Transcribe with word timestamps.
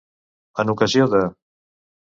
En 0.63 0.73
ocasió 0.75 1.09
de. 1.15 1.23